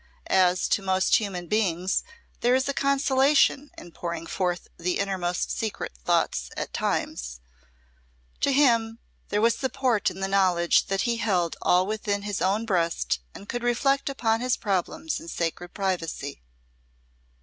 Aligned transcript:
As 0.31 0.67
to 0.69 0.81
most 0.81 1.17
human 1.17 1.45
beings 1.45 2.03
there 2.39 2.55
is 2.55 2.67
a 2.67 2.73
consolation 2.73 3.69
in 3.77 3.91
pouring 3.91 4.25
forth 4.25 4.67
the 4.79 4.97
innermost 4.97 5.51
secret 5.51 5.95
thoughts 5.95 6.49
at 6.57 6.73
times, 6.73 7.39
to 8.39 8.51
him 8.51 8.97
there 9.29 9.41
was 9.41 9.53
support 9.53 10.09
in 10.09 10.19
the 10.19 10.27
knowledge 10.27 10.87
that 10.87 11.01
he 11.01 11.17
held 11.17 11.55
all 11.61 11.85
within 11.85 12.23
his 12.23 12.41
own 12.41 12.65
breast 12.65 13.19
and 13.35 13.47
could 13.47 13.61
reflect 13.61 14.09
upon 14.09 14.41
his 14.41 14.57
problems 14.57 15.19
in 15.19 15.27
sacred 15.27 15.71
privacy. 15.75 16.41